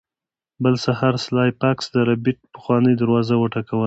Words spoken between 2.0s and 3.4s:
ربیټ پخوانۍ دروازه